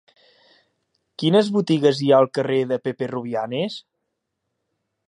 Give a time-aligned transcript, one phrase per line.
[1.23, 3.79] Quines botigues hi ha al carrer de Pepe Rubianes?